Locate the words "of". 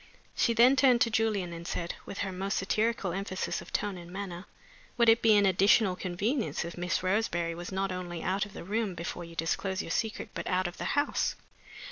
3.61-3.71, 8.47-8.53, 10.65-10.79